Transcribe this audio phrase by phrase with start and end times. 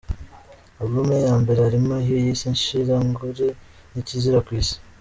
[0.81, 3.47] album ye ya mbere harimo iyo yise inshira ngore
[3.91, 4.75] nikizira ku isi.